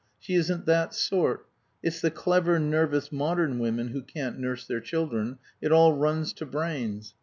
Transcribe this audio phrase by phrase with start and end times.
[0.17, 1.45] "She isn't that sort.
[1.83, 6.45] It's the clever, nervous, modern women who can't nurse their children it all runs to
[6.47, 7.13] brains.